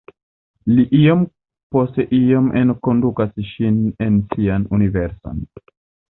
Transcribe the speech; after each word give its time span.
Li 0.77 0.83
iom 0.99 1.19
post 1.75 1.99
iom 2.19 2.47
enkondukas 2.61 3.35
ŝin 3.49 3.77
en 4.07 4.17
sian 4.31 4.65
universon. 4.79 5.45